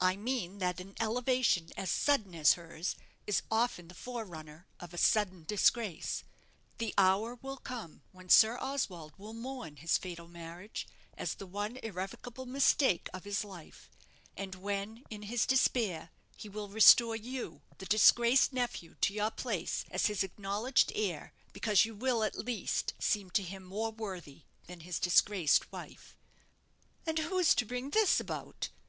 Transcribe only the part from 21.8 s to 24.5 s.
you will at least seem to him more worthy